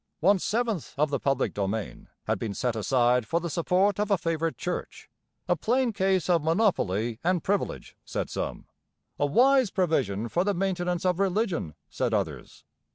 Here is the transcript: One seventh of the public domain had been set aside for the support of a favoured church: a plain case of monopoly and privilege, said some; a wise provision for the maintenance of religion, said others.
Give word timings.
One 0.19 0.39
seventh 0.39 0.95
of 0.97 1.11
the 1.11 1.19
public 1.19 1.53
domain 1.53 2.07
had 2.23 2.39
been 2.39 2.55
set 2.55 2.75
aside 2.75 3.27
for 3.27 3.39
the 3.39 3.51
support 3.51 3.99
of 3.99 4.09
a 4.09 4.17
favoured 4.17 4.57
church: 4.57 5.11
a 5.47 5.55
plain 5.55 5.93
case 5.93 6.27
of 6.27 6.43
monopoly 6.43 7.19
and 7.23 7.43
privilege, 7.43 7.95
said 8.03 8.27
some; 8.27 8.65
a 9.19 9.27
wise 9.27 9.69
provision 9.69 10.27
for 10.27 10.43
the 10.43 10.55
maintenance 10.55 11.05
of 11.05 11.19
religion, 11.19 11.75
said 11.87 12.15
others. 12.15 12.65